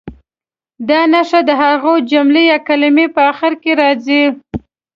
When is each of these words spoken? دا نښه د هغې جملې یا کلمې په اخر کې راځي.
دا 0.89 1.01
نښه 1.13 1.39
د 1.49 1.49
هغې 1.61 1.95
جملې 2.11 2.43
یا 2.51 2.57
کلمې 2.67 3.05
په 3.15 3.21
اخر 3.31 3.51
کې 3.61 3.71
راځي. 3.81 4.23